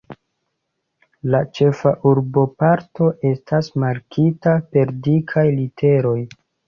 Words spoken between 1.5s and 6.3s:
ĉefa urboparto estas markita per dikaj literoj.